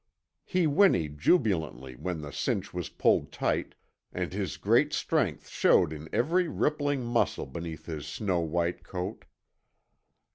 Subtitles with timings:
[0.43, 3.75] He whinnied jubilantly when the cinch was pulled tight,
[4.11, 9.25] and his great strength showed in every rippling muscle beneath his snow white coat.